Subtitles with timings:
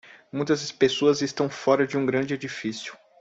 [0.31, 2.97] Muitas pessoas estão fora de um grande edifício.